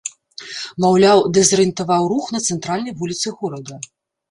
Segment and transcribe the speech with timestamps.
[0.85, 3.81] Маўляў, дэзарыентаваў рух на цэнтральнай вуліцы горада.